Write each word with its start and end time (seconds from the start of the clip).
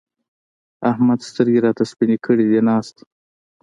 احمد 0.91 1.19
سترګې 1.29 1.59
راته 1.65 1.83
سپينې 1.91 2.17
کړې 2.25 2.45
دي؛ 2.51 2.61
ناست 2.69 2.93
دی. 2.99 3.03